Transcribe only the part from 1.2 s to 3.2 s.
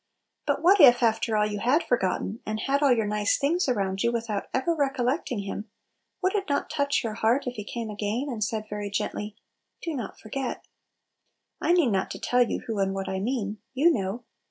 all, you had forgotten, and had all your